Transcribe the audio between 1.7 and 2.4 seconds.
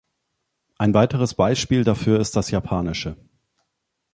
dafür ist